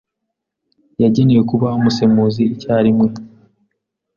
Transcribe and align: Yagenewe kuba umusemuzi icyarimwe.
Yagenewe 1.03 1.41
kuba 1.51 1.67
umusemuzi 1.77 2.43
icyarimwe. 2.53 3.07